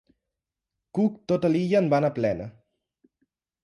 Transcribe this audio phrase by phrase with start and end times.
[0.99, 2.53] Cook tota l'illa en va anar plena.